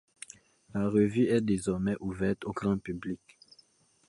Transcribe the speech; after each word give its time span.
La 0.73 0.89
revue 0.89 1.27
est 1.27 1.41
désormais 1.41 1.93
ouverte 1.99 2.43
au 2.45 2.53
grand 2.53 2.79
public. 2.79 3.19